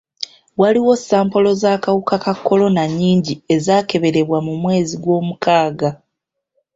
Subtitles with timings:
[0.61, 5.89] Waliwo sampolo z'akawuka ka kolona nnyingi ezaakeberebwa mu mwezi gwomukaaga.